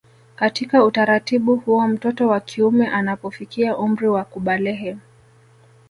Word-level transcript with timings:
Katika 0.35 0.83
utaratibu 0.83 1.55
huo 1.55 1.87
mtoto 1.87 2.27
wa 2.27 2.39
kiume 2.39 2.87
anapofikia 2.87 3.77
umri 3.77 4.07
wa 4.07 4.23
kubalehe 4.23 4.97